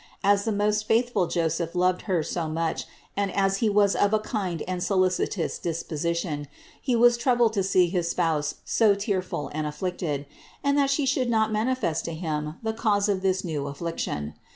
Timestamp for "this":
13.21-13.43